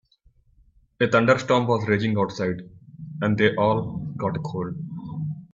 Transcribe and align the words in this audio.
A 0.99 1.05
thunderstorm 1.07 1.67
was 1.67 1.87
raging 1.87 2.17
outside 2.17 2.67
and 3.21 3.37
they 3.37 3.53
all 3.53 3.97
got 4.17 4.35
a 4.35 4.39
cold. 4.39 4.73